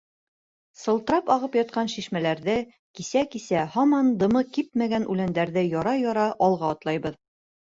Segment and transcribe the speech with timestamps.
[0.83, 2.55] Сылтырап ағып ятҡан шишмәләрҙе
[3.01, 7.23] кисә-кисә, һаман дымы кипмәгән үләндәрҙе яра-яра алға атлайбыҙ.